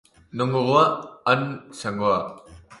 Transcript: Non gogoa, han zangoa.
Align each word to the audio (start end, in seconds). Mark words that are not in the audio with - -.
Non 0.37 0.53
gogoa, 0.55 0.85
han 1.29 1.45
zangoa. 1.81 2.19